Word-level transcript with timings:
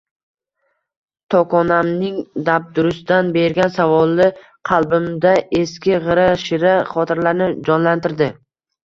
Tokonamining 1.33 2.15
dabdurustdan 2.47 3.29
bergan 3.35 3.73
savoli 3.75 4.27
qalbimda 4.71 5.35
eski, 5.59 5.95
g`ira-shira 6.07 6.73
xotiralarni 6.95 7.51
jonlantirdi 7.69 8.31